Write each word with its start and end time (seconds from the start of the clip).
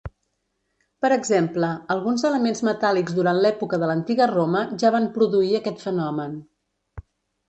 Per 1.05 1.09
exemple, 1.15 1.67
alguns 1.95 2.23
elements 2.29 2.61
metàl·lics 2.69 3.17
durant 3.17 3.39
l'època 3.43 3.79
de 3.83 3.89
l'Antiga 3.91 4.27
Roma 4.31 4.63
ja 4.85 4.91
van 4.97 5.05
produir 5.19 5.53
aquest 5.61 5.85
fenomen. 5.89 6.35